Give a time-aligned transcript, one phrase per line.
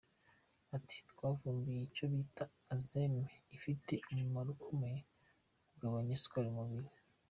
[0.75, 3.23] Ati “Twavumbuye icyo bita «enzyme»
[3.57, 6.89] ifite umumaro ukomeye mu kugabanya isukari mu mubiri.